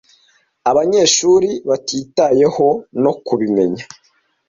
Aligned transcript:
abanyeshuri 0.69 1.49
batitayeho 1.69 2.67
no 3.03 3.11
kubimenya 3.25 3.83